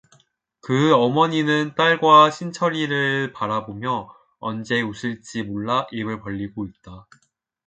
[0.61, 7.05] 그의 어머니는 딸과 신철이를 바라보며 언제 웃을지 몰라 입을 벌리고 있다.